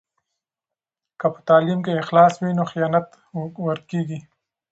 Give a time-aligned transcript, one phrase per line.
[1.19, 3.07] که په تعلیم کې اخلاص وي نو خیانت
[3.65, 4.19] ورکېږي.